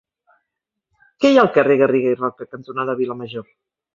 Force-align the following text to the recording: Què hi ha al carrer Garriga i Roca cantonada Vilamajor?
Què 1.25 1.31
hi 1.33 1.37
ha 1.41 1.43
al 1.43 1.51
carrer 1.59 1.77
Garriga 1.83 2.13
i 2.15 2.19
Roca 2.21 2.47
cantonada 2.55 2.99
Vilamajor? 3.05 3.47